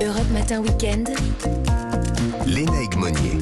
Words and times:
Europe 0.00 0.30
Matin 0.32 0.60
Weekend. 0.62 1.08
Léna 2.46 2.82
Egmonier. 2.82 3.40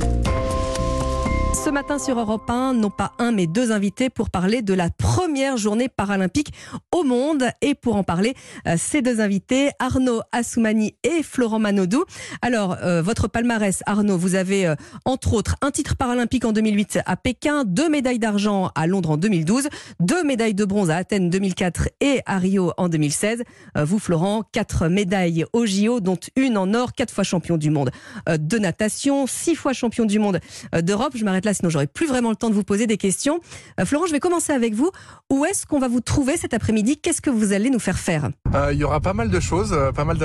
Ce 1.65 1.71
matin 1.71 1.99
sur 1.99 2.21
Europe 2.21 2.51
1, 2.51 2.75
non 2.75 2.91
pas 2.91 3.13
un 3.19 3.33
mais 3.33 3.47
deux 3.47 3.73
invités 3.73 4.11
pour 4.11 4.29
parler 4.29 4.61
de 4.61 4.75
la 4.75 4.91
première 4.91 5.57
journée 5.57 5.89
paralympique 5.89 6.53
au 6.93 7.05
monde. 7.05 7.45
Et 7.63 7.75
pour 7.75 7.97
en 7.97 8.03
parler, 8.03 8.35
euh, 8.69 8.75
ces 8.77 9.01
deux 9.01 9.23
invités, 9.23 9.71
Arnaud 9.79 10.21
Assoumani 10.31 10.95
et 11.05 11.23
Florent 11.23 11.59
Manodou. 11.59 12.05
Alors, 12.43 12.77
euh, 12.83 13.01
votre 13.01 13.29
palmarès, 13.29 13.83
Arnaud, 13.87 14.19
vous 14.19 14.35
avez 14.35 14.67
euh, 14.67 14.75
entre 15.07 15.33
autres 15.33 15.57
un 15.63 15.71
titre 15.71 15.97
paralympique 15.97 16.45
en 16.45 16.53
2008 16.53 16.99
à 17.07 17.17
Pékin, 17.17 17.65
deux 17.65 17.89
médailles 17.89 18.19
d'argent 18.19 18.71
à 18.75 18.87
Londres 18.87 19.13
en 19.13 19.17
2012, 19.17 19.69
deux 20.01 20.23
médailles 20.23 20.53
de 20.53 20.67
bronze 20.67 20.91
à 20.91 20.97
Athènes 20.97 21.31
2004 21.31 21.89
et 22.03 22.21
à 22.27 22.37
Rio 22.37 22.75
en 22.77 22.91
2016. 22.91 23.43
Euh, 23.79 23.85
vous, 23.87 23.99
Florent, 23.99 24.43
quatre 24.53 24.89
médailles 24.89 25.47
au 25.55 25.65
JO, 25.65 26.01
dont 26.01 26.19
une 26.37 26.59
en 26.59 26.75
or, 26.75 26.93
quatre 26.93 27.15
fois 27.15 27.25
champion 27.25 27.57
du 27.57 27.71
monde 27.71 27.91
de 28.29 28.59
natation, 28.59 29.27
six 29.27 29.55
fois 29.55 29.73
champion 29.73 30.05
du 30.05 30.19
monde 30.19 30.41
d'Europe. 30.83 31.15
Je 31.17 31.25
m'arrête 31.25 31.47
là, 31.47 31.54
sinon 31.55 31.71
j'aurai 31.71 31.87
plus 31.87 32.07
vraiment 32.07 32.31
le 32.31 32.37
temps 32.37 32.51
de 32.51 32.55
vous 32.55 32.65
poser 32.65 32.87
des 32.87 32.97
questions. 32.97 33.41
Euh, 33.81 33.85
Florent, 33.85 34.07
je 34.07 34.13
vais 34.13 34.21
commencer 34.21 34.53
avec 34.53 34.75
vous. 34.75 34.91
Où 35.31 35.45
est-ce 35.45 35.67
qu'on 35.67 35.79
va 35.79 35.89
vous 35.89 36.01
trouver 36.01 36.37
cet 36.37 36.55
après-midi? 36.55 36.99
Qu'est-ce 36.99 37.21
que 37.21 37.31
vous 37.31 37.53
allez 37.53 37.71
nous 37.71 37.79
faire 37.79 37.99
faire? 37.99 38.31
Euh, 38.55 38.73
il 38.73 38.79
y 38.79 38.85
aura 38.85 39.01
pas 39.01 39.15
mal 39.15 39.31
de 39.31 39.41
choses, 39.41 39.73
euh, 39.73 39.93
pas 39.93 40.05
mal 40.05 40.19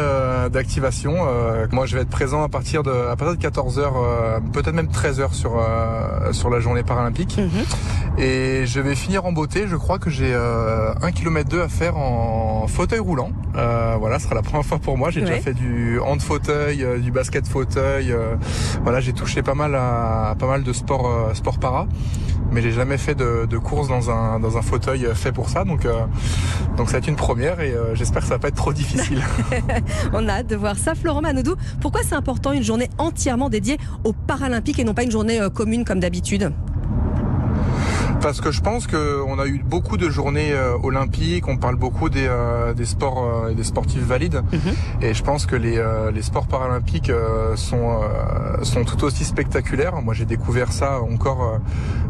d'activations. 0.52 1.16
Euh, 1.28 1.68
moi, 1.72 1.86
je 1.86 1.96
vais 1.96 2.02
être 2.02 2.10
présent 2.10 2.44
à 2.44 2.50
partir 2.50 2.84
de, 2.84 2.92
à 2.92 3.16
partir 3.16 3.38
de 3.38 3.58
14h, 3.58 4.42
peut-être 4.52 4.74
même 4.74 4.88
13h 4.88 5.34
sur, 5.34 5.64
sur 6.32 6.50
la 6.50 6.60
journée 6.60 6.84
paralympique. 6.84 7.40
Et 8.18 8.66
je 8.66 8.82
vais 8.82 8.96
finir 8.96 9.26
en 9.26 9.32
beauté. 9.32 9.66
Je 9.68 9.76
crois 9.76 10.00
que 10.00 10.10
j'ai 10.10 10.34
euh, 10.34 10.94
1 11.02 11.12
km 11.12 11.50
2 11.50 11.62
à 11.62 11.70
faire 11.70 11.98
en 11.98 12.59
fauteuil 12.70 13.00
roulant. 13.00 13.32
Euh, 13.56 13.96
voilà, 14.00 14.20
ce 14.20 14.26
sera 14.26 14.36
la 14.36 14.42
première 14.42 14.66
fois 14.66 14.80
pour 14.80 14.98
moi. 14.98 15.10
J'ai 15.10 15.20
Ouais. 15.22 15.28
déjà 15.28 15.42
fait 15.42 15.54
du 15.54 16.00
hand 16.00 16.22
fauteuil, 16.22 16.84
euh, 16.84 16.98
du 17.00 17.12
basket 17.12 17.48
fauteuil. 17.48 18.12
euh, 18.12 18.36
voilà, 18.84 19.00
j'ai 19.02 19.12
touché 19.14 19.42
pas 19.44 19.56
mal 19.56 19.76
à 19.76 20.36
pas 20.40 20.48
mal 20.48 20.64
de 20.64 20.72
sports 20.74 21.32
sport 21.34 21.60
para, 21.60 21.88
mais 22.52 22.62
j'ai 22.62 22.72
jamais 22.72 22.98
fait 22.98 23.16
de, 23.16 23.46
de 23.50 23.58
course 23.58 23.88
dans 23.90 24.10
un 24.10 24.40
dans 24.40 24.58
un 24.58 24.62
fauteuil 24.62 25.08
fait 25.14 25.32
pour 25.32 25.50
ça. 25.50 25.66
Donc 25.66 25.86
donc 26.78 26.88
ça 26.88 26.94
va 26.94 26.98
être 27.00 27.08
une 27.08 27.16
première 27.16 27.60
et 27.60 27.74
j'espère 27.94 28.22
que 28.22 28.28
ça 28.28 28.36
va 28.36 28.40
pas 28.40 28.48
être 28.50 28.56
trop 28.56 28.74
difficile. 28.74 29.22
On 30.14 30.28
a 30.28 30.34
hâte 30.34 30.48
de 30.48 30.56
voir 30.56 30.78
ça. 30.78 30.96
Florent 30.96 31.22
Manodou, 31.22 31.56
pourquoi 31.82 32.02
c'est 32.04 32.16
important 32.16 32.52
une 32.54 32.64
journée 32.64 32.90
entièrement 32.98 33.50
dédiée 33.50 33.78
aux 34.04 34.14
Paralympiques 34.14 34.80
et 34.80 34.84
non 34.84 34.94
pas 34.94 35.04
une 35.04 35.12
journée 35.12 35.40
commune 35.54 35.84
comme 35.86 36.00
d'habitude? 36.00 36.52
Parce 38.22 38.42
que 38.42 38.52
je 38.52 38.62
pense 38.62 38.86
qu'on 38.86 39.40
a 39.40 39.48
eu 39.48 39.60
beaucoup 39.66 39.98
de 39.98 40.10
journées 40.10 40.52
euh, 40.52 40.76
olympiques, 40.84 41.48
on 41.48 41.58
parle 41.58 41.76
beaucoup 41.78 42.10
des, 42.10 42.28
euh, 42.28 42.74
des 42.74 42.86
sports 42.86 43.24
euh, 43.46 43.50
et 43.50 43.56
des 43.56 43.64
sportifs 43.64 44.04
valides, 44.04 44.44
et 45.02 45.14
je 45.14 45.24
pense 45.24 45.46
que 45.46 45.56
les, 45.56 45.78
euh, 45.78 46.12
les 46.12 46.22
sports 46.22 46.46
paralympiques 46.48 47.10
euh, 47.10 47.56
sont, 47.56 48.02
euh, 48.04 48.64
sont 48.64 48.84
tout 48.84 49.04
aussi 49.04 49.24
spectaculaires. 49.24 50.02
Moi 50.02 50.14
j'ai 50.14 50.26
découvert 50.26 50.72
ça 50.74 51.00
encore 51.02 51.44
euh, 51.44 51.58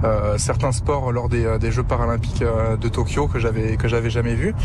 euh, 0.07 0.37
certains 0.37 0.71
sports 0.71 1.11
lors 1.11 1.29
des, 1.29 1.45
euh, 1.45 1.57
des 1.59 1.71
Jeux 1.71 1.83
paralympiques 1.83 2.41
euh, 2.41 2.75
de 2.75 2.89
Tokyo 2.89 3.27
que 3.27 3.39
j'avais 3.39 3.77
que 3.77 3.87
j'avais 3.87 4.09
jamais 4.09 4.33
vu. 4.33 4.55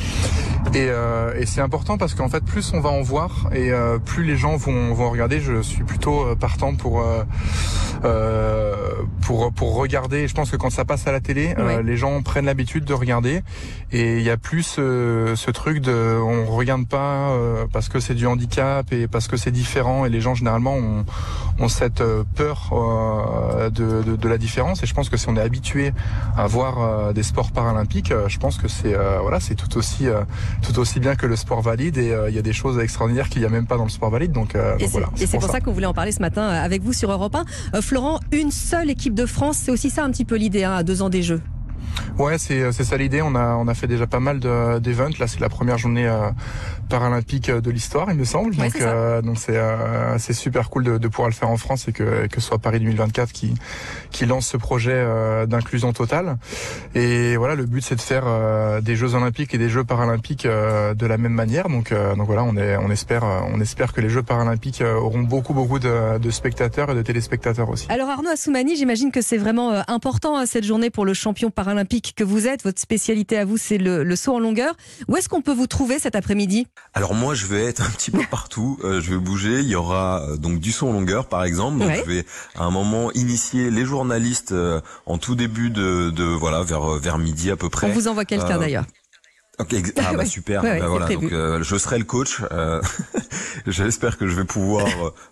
Et, 0.74 0.86
euh, 0.88 1.34
et 1.38 1.44
c'est 1.46 1.60
important 1.60 1.98
parce 1.98 2.14
qu'en 2.14 2.28
fait 2.28 2.42
plus 2.42 2.72
on 2.74 2.80
va 2.80 2.90
en 2.90 3.02
voir 3.02 3.48
et 3.52 3.70
euh, 3.70 3.98
plus 3.98 4.24
les 4.24 4.36
gens 4.36 4.56
vont, 4.56 4.94
vont 4.94 5.10
regarder. 5.10 5.40
Je 5.40 5.60
suis 5.62 5.84
plutôt 5.84 6.22
euh, 6.26 6.34
partant 6.34 6.74
pour 6.74 7.02
euh, 7.02 7.22
euh, 8.04 8.74
pour 9.20 9.52
pour 9.52 9.76
regarder. 9.76 10.26
Je 10.26 10.34
pense 10.34 10.50
que 10.50 10.56
quand 10.56 10.70
ça 10.70 10.84
passe 10.84 11.06
à 11.06 11.12
la 11.12 11.20
télé, 11.20 11.33
euh, 11.58 11.64
Ouais. 11.64 11.82
les 11.82 11.96
gens 11.96 12.20
prennent 12.22 12.46
l'habitude 12.46 12.84
de 12.84 12.94
regarder. 12.94 13.42
Et 13.92 14.16
il 14.18 14.22
y 14.22 14.30
a 14.30 14.36
plus 14.36 14.76
euh, 14.78 15.36
ce 15.36 15.50
truc 15.50 15.80
de 15.80 16.18
on 16.20 16.44
regarde 16.46 16.86
pas 16.86 17.30
euh, 17.30 17.64
parce 17.72 17.88
que 17.88 18.00
c'est 18.00 18.14
du 18.14 18.26
handicap 18.26 18.92
et 18.92 19.06
parce 19.06 19.28
que 19.28 19.36
c'est 19.36 19.50
différent. 19.50 20.04
Et 20.04 20.08
les 20.10 20.20
gens 20.20 20.34
généralement 20.34 20.74
ont, 20.74 21.04
ont 21.58 21.68
cette 21.68 22.02
peur 22.34 22.70
de, 23.72 24.02
de, 24.02 24.16
de 24.16 24.28
la 24.28 24.38
différence. 24.38 24.82
Et 24.82 24.86
je 24.86 24.94
pense 24.94 25.08
que 25.08 25.16
si 25.16 25.28
on 25.28 25.36
est 25.36 25.40
habitué 25.40 25.92
à 26.36 26.46
voir 26.46 27.12
des 27.14 27.22
sports 27.22 27.52
paralympiques, 27.52 28.12
je 28.28 28.38
pense 28.38 28.58
que 28.58 28.68
c'est 28.68 28.94
voilà 29.22 29.40
c'est 29.40 29.54
tout 29.54 29.76
aussi 29.78 30.06
tout 30.62 30.78
aussi 30.78 31.00
bien 31.00 31.14
que 31.14 31.26
le 31.26 31.36
sport 31.36 31.62
valide. 31.62 31.98
Et 31.98 32.12
il 32.28 32.34
y 32.34 32.38
a 32.38 32.42
des 32.42 32.52
choses 32.52 32.78
extraordinaires 32.78 33.28
qu'il 33.28 33.40
n'y 33.42 33.46
a 33.46 33.50
même 33.50 33.66
pas 33.66 33.76
dans 33.76 33.84
le 33.84 33.90
sport 33.90 34.10
valide. 34.10 34.32
Donc, 34.32 34.54
Et 34.54 34.58
donc 34.58 34.80
c'est 34.80 34.86
voilà 34.88 35.08
et 35.20 35.26
c'est 35.26 35.38
pour 35.38 35.50
ça, 35.50 35.60
qu'on 35.60 35.72
voulait 35.72 35.86
en 35.86 35.94
parler 35.94 36.12
ce 36.12 36.20
matin 36.20 36.46
avec 36.48 36.82
vous 36.82 36.92
sur 36.92 37.10
Europe 37.10 37.34
1. 37.34 37.44
Euh, 37.74 37.82
Florent, 37.82 38.20
une 38.32 38.50
seule 38.50 38.90
équipe 38.90 39.14
de 39.14 39.26
France, 39.26 39.58
c'est 39.62 39.70
aussi 39.70 39.90
ça 39.90 40.04
un 40.04 40.10
petit 40.10 40.24
peu 40.24 40.36
l'idée 40.36 40.64
hein, 40.64 40.72
à 40.74 40.82
deux 40.82 41.02
ans 41.02 41.08
des 41.08 41.22
Jeux. 41.24 41.53
Ouais, 42.18 42.38
c'est 42.38 42.70
c'est 42.72 42.84
ça 42.84 42.96
l'idée. 42.96 43.22
On 43.22 43.34
a 43.34 43.54
on 43.54 43.66
a 43.68 43.74
fait 43.74 43.86
déjà 43.88 44.06
pas 44.06 44.20
mal 44.20 44.38
de- 44.40 44.78
d'events. 44.78 45.10
Là, 45.18 45.26
c'est 45.26 45.40
la 45.40 45.48
première 45.48 45.78
journée 45.78 46.06
euh, 46.06 46.30
paralympique 46.88 47.50
de 47.50 47.70
l'histoire, 47.70 48.08
il 48.10 48.16
me 48.16 48.24
semble. 48.24 48.50
Ouais, 48.54 48.64
donc 48.64 48.72
c'est 48.76 48.82
euh, 48.82 49.22
donc 49.22 49.38
c'est 49.38 49.56
euh, 49.56 50.16
c'est 50.18 50.32
super 50.32 50.70
cool 50.70 50.84
de, 50.84 50.98
de 50.98 51.08
pouvoir 51.08 51.28
le 51.28 51.34
faire 51.34 51.50
en 51.50 51.56
France 51.56 51.88
et 51.88 51.92
que 51.92 52.26
que 52.26 52.40
ce 52.40 52.46
soit 52.48 52.58
Paris 52.58 52.78
2024 52.78 53.32
qui 53.32 53.54
qui 54.10 54.26
lance 54.26 54.46
ce 54.46 54.56
projet 54.56 54.92
euh, 54.94 55.46
d'inclusion 55.46 55.92
totale. 55.92 56.36
Et 56.94 57.36
voilà, 57.36 57.54
le 57.56 57.64
but 57.66 57.82
c'est 57.82 57.96
de 57.96 58.00
faire 58.00 58.22
euh, 58.26 58.80
des 58.80 58.96
Jeux 58.96 59.14
olympiques 59.14 59.54
et 59.54 59.58
des 59.58 59.68
Jeux 59.68 59.84
paralympiques 59.84 60.46
euh, 60.46 60.94
de 60.94 61.06
la 61.06 61.18
même 61.18 61.32
manière. 61.32 61.68
Donc 61.68 61.90
euh, 61.90 62.14
donc 62.14 62.26
voilà, 62.26 62.44
on 62.44 62.56
est 62.56 62.76
on 62.76 62.90
espère 62.90 63.24
euh, 63.24 63.40
on 63.52 63.60
espère 63.60 63.92
que 63.92 64.00
les 64.00 64.08
Jeux 64.08 64.22
paralympiques 64.22 64.82
euh, 64.82 64.94
auront 64.94 65.22
beaucoup 65.22 65.54
beaucoup 65.54 65.78
de, 65.78 66.18
de 66.18 66.30
spectateurs 66.30 66.90
et 66.90 66.94
de 66.94 67.02
téléspectateurs 67.02 67.68
aussi. 67.70 67.86
Alors 67.90 68.08
Arnaud 68.08 68.30
Assoumani, 68.30 68.76
j'imagine 68.76 69.10
que 69.10 69.20
c'est 69.22 69.38
vraiment 69.38 69.72
euh, 69.72 69.82
important 69.88 70.36
hein, 70.36 70.46
cette 70.46 70.64
journée 70.64 70.90
pour 70.90 71.04
le 71.04 71.14
champion 71.14 71.50
paralympique 71.50 72.03
que 72.12 72.24
vous 72.24 72.46
êtes. 72.46 72.62
Votre 72.64 72.80
spécialité 72.80 73.38
à 73.38 73.44
vous, 73.44 73.56
c'est 73.56 73.78
le, 73.78 74.04
le 74.04 74.16
saut 74.16 74.34
en 74.34 74.38
longueur. 74.38 74.74
Où 75.08 75.16
est-ce 75.16 75.28
qu'on 75.28 75.42
peut 75.42 75.54
vous 75.54 75.66
trouver 75.66 75.98
cet 75.98 76.14
après-midi? 76.16 76.66
Alors 76.92 77.14
moi, 77.14 77.34
je 77.34 77.46
vais 77.46 77.64
être 77.64 77.80
un 77.82 77.90
petit 77.90 78.10
peu 78.10 78.22
partout. 78.30 78.78
Euh, 78.84 79.00
je 79.00 79.10
vais 79.14 79.18
bouger. 79.18 79.60
Il 79.60 79.68
y 79.68 79.74
aura 79.76 80.22
euh, 80.28 80.36
donc 80.36 80.58
du 80.60 80.72
saut 80.72 80.88
en 80.88 80.92
longueur, 80.92 81.26
par 81.28 81.44
exemple. 81.44 81.78
Donc 81.78 81.88
Ouais. 81.88 82.02
je 82.04 82.10
vais 82.10 82.26
à 82.56 82.64
un 82.64 82.70
moment 82.70 83.10
initier 83.12 83.70
les 83.70 83.84
journalistes 83.84 84.52
euh, 84.52 84.80
en 85.06 85.18
tout 85.18 85.34
début 85.34 85.70
de, 85.70 86.10
de 86.10 86.24
voilà 86.24 86.62
vers 86.62 86.94
euh, 86.94 86.98
vers 86.98 87.18
midi 87.18 87.50
à 87.50 87.56
peu 87.56 87.68
près. 87.68 87.86
On 87.88 87.92
vous 87.92 88.08
envoie 88.08 88.24
quelqu'un 88.24 88.56
Euh, 88.56 88.58
d'ailleurs. 88.58 88.84
Ok, 89.60 89.74
ah 89.98 90.12
bah 90.16 90.24
super. 90.26 90.64
Ouais, 90.64 90.80
Bah 90.80 90.88
voilà, 90.88 91.06
donc 91.08 91.30
euh, 91.32 91.62
je 91.62 91.76
serai 91.76 91.98
le 91.98 92.04
coach. 92.04 92.40
euh, 92.50 92.80
J'espère 93.66 94.18
que 94.18 94.26
je 94.26 94.34
vais 94.34 94.44
pouvoir 94.44 94.86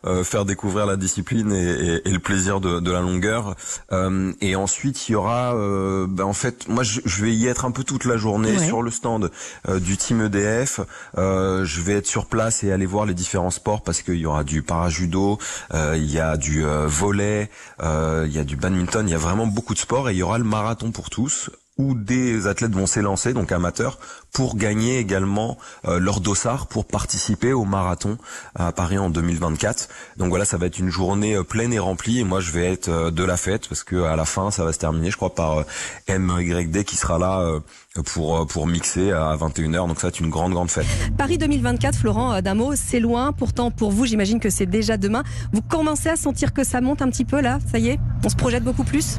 euh, 0.07 0.23
faire 0.25 0.45
découvrir 0.45 0.87
la 0.87 0.97
discipline 0.97 1.53
et, 1.53 1.97
et- 1.97 2.09
et 2.09 2.13
le 2.13 2.19
plaisir 2.19 2.61
de, 2.61 2.79
de 2.81 2.91
la 2.93 3.01
longueur. 3.01 3.57
Euh, 3.93 4.33
et 4.41 4.55
ensuite, 4.57 5.09
il 5.09 5.13
y 5.13 5.15
aura, 5.17 5.55
euh, 5.57 6.07
bah, 6.09 6.25
en 6.25 6.33
fait, 6.33 6.69
moi 6.69 6.83
je, 6.85 7.01
je 7.05 7.25
vais 7.25 7.35
y 7.35 7.47
être 7.49 7.65
un 7.65 7.71
peu 7.73 7.85
toute 7.85 8.05
la 8.05 8.17
journée 8.17 8.53
Ouais. 8.57 8.65
sur 8.67 8.83
le 8.83 8.91
stand 8.91 9.31
euh, 9.69 9.81
du 9.81 9.97
team 9.97 10.21
EDF. 10.23 10.81
Euh, 11.19 11.65
je 11.65 11.81
vais 11.81 11.95
être 11.95 12.07
sur 12.07 12.27
place 12.27 12.63
et 12.63 12.71
aller 12.73 12.87
voir 12.87 13.07
les 13.07 13.15
différents 13.15 13.51
sports 13.51 13.83
parce 13.83 14.03
qu'il 14.03 14.17
y 14.17 14.27
aura 14.27 14.45
du 14.45 14.63
parajudo, 14.63 15.39
euh, 15.75 15.95
il 15.97 16.11
y 16.11 16.19
a 16.21 16.37
du 16.37 16.65
euh, 16.65 16.87
volley, 16.87 17.51
euh, 17.83 18.25
il 18.29 18.33
y 18.35 18.39
a 18.39 18.45
du 18.45 18.57
badminton, 18.57 19.07
il 19.09 19.13
y 19.13 19.15
a 19.15 19.19
vraiment 19.19 19.47
beaucoup 19.47 19.75
de 19.75 19.79
sports 19.79 20.09
et 20.11 20.13
il 20.13 20.19
y 20.19 20.23
aura 20.23 20.39
le 20.39 20.45
marathon 20.45 20.91
pour 20.93 21.11
tous 21.11 21.51
où 21.79 21.95
des 21.95 22.47
athlètes 22.47 22.73
vont 22.73 22.87
s'élancer, 22.87 23.33
donc 23.33 23.51
amateurs, 23.51 23.99
pour 24.33 24.57
gagner 24.57 24.99
également 24.99 25.59
euh, 25.87 25.99
leur 25.99 26.21
dossard 26.21 26.67
pour 26.67 26.87
participer 26.87 27.53
au 27.53 27.65
marathon 27.65 28.19
à 28.55 28.73
Paris 28.73 28.99
en 28.99 29.11
2024. 29.11 29.89
Donc 30.19 30.29
voilà, 30.29 30.45
ça 30.45 30.59
va 30.59 30.67
être 30.67 30.79
une 30.79 30.91
journée 30.91 31.35
euh, 31.35 31.43
pleine 31.45 31.73
et 31.73 31.79
remplie 31.79 32.21
et 32.21 32.25
moi 32.25 32.41
je 32.41 32.51
vais 32.53 32.71
être 32.73 32.89
euh, 32.89 33.11
de 33.11 33.25
la 33.25 33.37
fête 33.37 33.69
parce 33.69 33.85
que 33.85 34.03
à 34.03 34.17
la 34.17 34.25
fin 34.25 34.51
ça 34.51 34.65
va 34.65 34.73
se 34.73 34.79
terminer, 34.79 35.11
je 35.11 35.17
crois, 35.17 35.35
par 35.35 35.59
euh, 35.61 36.19
MYD 36.19 36.85
qui 36.85 36.97
sera 36.97 37.19
là 37.19 37.41
euh, 37.41 37.61
pour 38.05 38.39
euh, 38.39 38.45
pour 38.45 38.67
mixer 38.67 39.11
à 39.13 39.35
21h. 39.37 39.89
Donc 39.89 39.97
ça 39.97 40.03
va 40.03 40.09
être 40.09 40.21
une 40.21 40.31
grande 40.31 40.53
grande 40.53 40.71
fête. 40.71 40.87
Paris 41.17 41.39
2024, 41.39 41.97
Florent, 41.97 42.43
d'un 42.43 42.55
mot, 42.55 42.73
c'est 42.75 43.01
loin. 43.01 43.33
Pourtant, 43.33 43.71
pour 43.71 43.93
vous, 43.93 44.05
j'imagine 44.07 44.41
que 44.41 44.51
c'est 44.51 44.67
déjà 44.67 44.97
demain. 44.99 45.23
Vous 45.53 45.63
commencez 45.63 46.11
à 46.11 46.17
sentir 46.17 46.53
que 46.53 46.65
ça 46.65 46.81
monte 46.81 47.01
un 47.03 47.09
petit 47.09 47.25
peu 47.25 47.41
là 47.41 47.59
Ça 47.71 47.79
y 47.79 47.89
est? 47.89 47.99
On 48.25 48.29
se 48.29 48.37
projette 48.37 48.65
beaucoup 48.65 48.85
plus? 48.85 49.19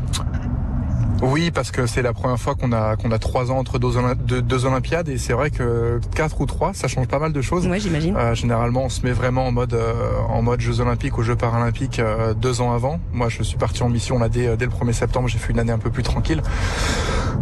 Oui, 1.22 1.52
parce 1.52 1.72
que 1.72 1.86
c'est 1.86 2.02
la 2.02 2.14
première 2.14 2.40
fois 2.40 2.56
qu'on 2.56 2.72
a 2.72 2.96
qu'on 2.96 3.12
a 3.12 3.20
trois 3.20 3.52
ans 3.52 3.58
entre 3.58 3.80
deux, 3.80 3.92
deux, 4.16 4.42
deux 4.42 4.66
Olympiades 4.66 5.10
et 5.10 5.18
c'est 5.18 5.34
vrai 5.34 5.52
que 5.52 6.00
quatre 6.16 6.42
ou 6.42 6.46
trois, 6.46 6.74
ça 6.74 6.88
change 6.88 7.08
pas 7.08 7.20
mal 7.20 7.32
de 7.34 7.42
choses. 7.42 7.68
Ouais, 7.68 7.80
j'imagine. 7.80 8.16
Euh, 8.18 8.36
généralement, 8.36 8.84
on 8.86 8.90
se 8.90 9.06
met 9.06 9.12
vraiment 9.12 9.48
en 9.48 9.52
mode 9.52 9.74
euh, 9.74 9.94
en 10.30 10.42
mode 10.42 10.60
Jeux 10.60 10.80
Olympiques 10.82 11.18
ou 11.18 11.24
Jeux 11.24 11.36
Paralympiques 11.36 12.00
euh, 12.00 12.34
deux 12.34 12.62
ans 12.62 12.74
avant. 12.74 13.00
Moi, 13.14 13.30
je 13.30 13.44
suis 13.44 13.58
parti 13.58 13.84
en 13.84 13.90
mission 13.90 14.20
là 14.20 14.30
dès, 14.30 14.58
dès 14.58 14.66
le 14.66 14.72
1er 14.72 14.94
septembre. 14.94 15.28
J'ai 15.28 15.38
fait 15.38 15.54
une 15.54 15.60
année 15.60 15.72
un 15.72 15.80
peu 15.80 15.90
plus 15.90 16.04
tranquille. 16.04 16.42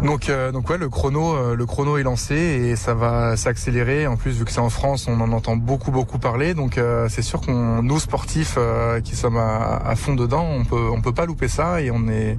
Donc 0.04 0.30
euh, 0.30 0.52
donc 0.52 0.68
ouais, 0.70 0.80
le 0.80 0.90
chrono 0.90 1.36
euh, 1.36 1.56
le 1.56 1.66
chrono 1.68 1.98
est 1.98 2.04
lancé 2.04 2.36
et 2.36 2.76
ça 2.76 2.96
va 2.96 3.38
s'accélérer. 3.38 4.08
En 4.08 4.18
plus, 4.18 4.32
vu 4.32 4.46
que 4.46 4.52
c'est 4.52 4.60
en 4.60 4.70
France, 4.70 5.08
on 5.08 5.22
en 5.22 5.32
entend 5.32 5.56
beaucoup 5.56 5.92
beaucoup 5.92 6.18
parler. 6.18 6.56
Donc 6.56 6.78
euh, 6.80 7.08
c'est 7.08 7.22
sûr 7.22 7.42
qu'on 7.42 7.84
nous 7.84 8.00
sportifs 8.00 8.56
euh, 8.58 9.00
qui 9.02 9.16
sommes 9.16 9.38
à, 9.38 9.78
à 9.86 9.96
fond 9.96 10.16
dedans, 10.16 10.44
on 10.44 10.66
peut 10.66 10.90
on 10.92 11.02
peut 11.02 11.14
pas 11.14 11.28
louper 11.28 11.48
ça 11.48 11.82
et 11.82 11.92
on 11.92 12.08
est 12.08 12.38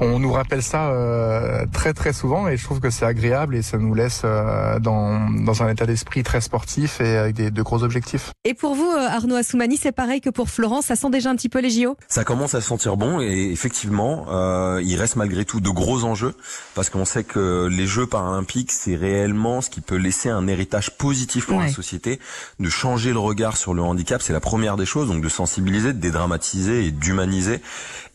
on 0.00 0.18
nous 0.18 0.32
rappelle 0.32 0.62
ça 0.68 0.90
euh, 0.90 1.64
très 1.72 1.92
très 1.94 2.12
souvent 2.12 2.46
et 2.48 2.56
je 2.56 2.64
trouve 2.64 2.80
que 2.80 2.90
c'est 2.90 3.06
agréable 3.06 3.56
et 3.56 3.62
ça 3.62 3.78
nous 3.78 3.94
laisse 3.94 4.22
euh, 4.24 4.78
dans, 4.78 5.28
dans 5.30 5.62
un 5.62 5.68
état 5.70 5.86
d'esprit 5.86 6.22
très 6.22 6.40
sportif 6.40 7.00
et 7.00 7.16
avec 7.16 7.34
des, 7.34 7.50
de 7.50 7.62
gros 7.62 7.82
objectifs. 7.82 8.30
Et 8.44 8.54
pour 8.54 8.74
vous, 8.74 8.90
euh, 8.90 9.08
Arnaud 9.08 9.36
Assoumani, 9.36 9.76
c'est 9.76 9.92
pareil 9.92 10.20
que 10.20 10.30
pour 10.30 10.50
Florence, 10.50 10.86
ça 10.86 10.96
sent 10.96 11.10
déjà 11.10 11.30
un 11.30 11.36
petit 11.36 11.48
peu 11.48 11.60
les 11.60 11.70
JO? 11.70 11.96
Ça 12.08 12.24
commence 12.24 12.54
à 12.54 12.60
sentir 12.60 12.96
bon 12.96 13.20
et 13.20 13.50
effectivement, 13.50 14.26
euh, 14.30 14.80
il 14.84 14.96
reste 14.96 15.16
malgré 15.16 15.44
tout 15.44 15.60
de 15.60 15.70
gros 15.70 16.04
enjeux 16.04 16.34
parce 16.74 16.90
qu'on 16.90 17.04
sait 17.04 17.24
que 17.24 17.66
les 17.70 17.86
Jeux 17.86 18.06
paralympiques, 18.06 18.70
c'est 18.72 18.94
réellement 18.96 19.60
ce 19.62 19.70
qui 19.70 19.80
peut 19.80 19.96
laisser 19.96 20.28
un 20.28 20.46
héritage 20.46 20.96
positif 20.96 21.46
pour 21.46 21.58
Ouais. 21.58 21.64
la 21.66 21.72
société, 21.72 22.20
de 22.60 22.68
changer 22.68 23.12
le 23.12 23.18
regard 23.18 23.56
sur 23.56 23.74
le 23.74 23.82
handicap, 23.82 24.20
c'est 24.22 24.32
la 24.32 24.40
première 24.40 24.76
des 24.76 24.86
choses, 24.86 25.08
donc 25.08 25.22
de 25.22 25.28
sensibiliser, 25.28 25.92
de 25.92 25.98
dédramatiser 25.98 26.84
et 26.86 26.90
d'humaniser, 26.90 27.60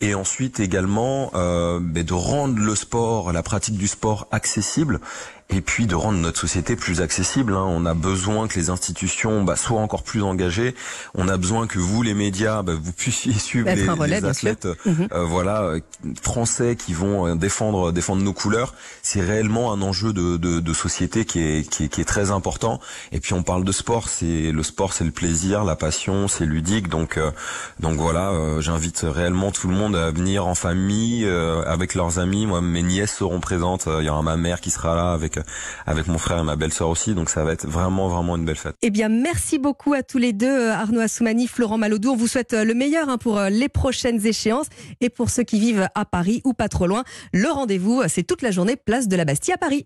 et 0.00 0.14
ensuite 0.14 0.60
également 0.60 1.30
euh, 1.34 1.78
ben, 1.82 2.04
de 2.04 2.12
rendre 2.34 2.58
le 2.58 2.74
sport, 2.74 3.32
la 3.32 3.44
pratique 3.44 3.76
du 3.76 3.86
sport 3.86 4.26
accessible. 4.32 5.00
Et 5.50 5.60
puis 5.60 5.86
de 5.86 5.94
rendre 5.94 6.18
notre 6.18 6.40
société 6.40 6.74
plus 6.74 7.00
accessible. 7.02 7.52
hein. 7.52 7.64
On 7.68 7.84
a 7.84 7.92
besoin 7.94 8.48
que 8.48 8.58
les 8.58 8.70
institutions 8.70 9.44
bah, 9.44 9.56
soient 9.56 9.80
encore 9.80 10.02
plus 10.02 10.22
engagées. 10.22 10.74
On 11.14 11.28
a 11.28 11.36
besoin 11.36 11.66
que 11.66 11.78
vous, 11.78 12.02
les 12.02 12.14
médias, 12.14 12.62
bah, 12.62 12.72
vous 12.80 12.92
puissiez 12.92 13.32
suivre 13.38 13.68
Être 13.68 13.76
les, 13.76 13.88
relais, 13.90 14.24
athlètes 14.24 14.66
Mhm. 14.86 15.08
euh, 15.12 15.24
voilà, 15.24 15.62
euh, 15.62 15.80
français 16.22 16.76
qui 16.76 16.94
vont 16.94 17.26
euh, 17.28 17.34
défendre 17.34 17.92
défendre 17.92 18.22
nos 18.22 18.32
couleurs, 18.32 18.74
c'est 19.02 19.20
réellement 19.20 19.70
un 19.72 19.82
enjeu 19.82 20.12
de, 20.14 20.38
de, 20.38 20.60
de 20.60 20.72
société 20.72 21.24
qui 21.26 21.40
est, 21.40 21.68
qui 21.68 21.84
est 21.84 21.88
qui 21.88 22.00
est 22.00 22.04
très 22.06 22.30
important. 22.30 22.80
Et 23.12 23.20
puis 23.20 23.34
on 23.34 23.42
parle 23.42 23.64
de 23.64 23.72
sport, 23.72 24.08
c'est 24.08 24.50
le 24.50 24.62
sport, 24.62 24.94
c'est 24.94 25.04
le 25.04 25.10
plaisir, 25.12 25.64
la 25.64 25.76
passion, 25.76 26.26
c'est 26.26 26.46
ludique. 26.46 26.88
Donc 26.88 27.18
euh, 27.18 27.30
donc 27.80 27.98
voilà, 27.98 28.30
euh, 28.30 28.60
j'invite 28.62 29.04
réellement 29.06 29.52
tout 29.52 29.68
le 29.68 29.74
monde 29.74 29.94
à 29.94 30.10
venir 30.10 30.46
en 30.46 30.54
famille, 30.54 31.24
euh, 31.26 31.62
avec 31.66 31.94
leurs 31.94 32.18
amis. 32.18 32.46
Moi, 32.46 32.62
mes 32.62 32.82
nièces 32.82 33.14
seront 33.14 33.40
présentes. 33.40 33.86
Euh, 33.88 33.98
Il 34.00 34.06
y 34.06 34.08
aura 34.08 34.22
ma 34.22 34.36
mère 34.38 34.60
qui 34.62 34.70
sera 34.70 34.96
là 34.96 35.12
avec 35.12 35.33
avec 35.86 36.06
mon 36.06 36.18
frère 36.18 36.38
et 36.38 36.44
ma 36.44 36.56
belle-sœur 36.56 36.88
aussi. 36.88 37.14
Donc 37.14 37.30
ça 37.30 37.44
va 37.44 37.52
être 37.52 37.66
vraiment 37.66 38.08
vraiment 38.08 38.36
une 38.36 38.44
belle 38.44 38.56
fête. 38.56 38.76
Eh 38.82 38.90
bien, 38.90 39.08
merci 39.08 39.58
beaucoup 39.58 39.94
à 39.94 40.02
tous 40.02 40.18
les 40.18 40.32
deux, 40.32 40.46
euh, 40.46 40.72
Arnaud 40.72 41.00
Assoumani, 41.00 41.46
Florent 41.46 41.78
Malodou. 41.78 42.10
On 42.12 42.16
vous 42.16 42.28
souhaite 42.28 42.54
euh, 42.54 42.64
le 42.64 42.74
meilleur 42.74 43.08
hein, 43.08 43.18
pour 43.18 43.38
euh, 43.38 43.48
les 43.48 43.68
prochaines 43.68 44.24
échéances. 44.26 44.66
Et 45.00 45.10
pour 45.10 45.30
ceux 45.30 45.42
qui 45.42 45.58
vivent 45.58 45.88
à 45.94 46.04
Paris 46.04 46.40
ou 46.44 46.52
pas 46.52 46.68
trop 46.68 46.86
loin, 46.86 47.04
le 47.32 47.48
rendez-vous, 47.48 48.00
euh, 48.00 48.06
c'est 48.08 48.22
toute 48.22 48.42
la 48.42 48.50
journée, 48.50 48.76
place 48.76 49.08
de 49.08 49.16
la 49.16 49.24
Bastille 49.24 49.54
à 49.54 49.58
Paris. 49.58 49.84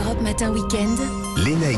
Europe 0.00 0.20
Matin 0.22 0.52
Weekend. 0.52 0.98
Léna. 1.36 1.68